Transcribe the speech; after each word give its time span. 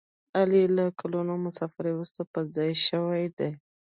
علي 0.39 0.63
له 0.77 0.85
کلونو 0.99 1.33
مسافرۍ 1.45 1.91
ورسته 1.95 2.21
په 2.31 2.39
ځای 2.55 2.71
شوی 2.87 3.25
دی. 3.37 3.51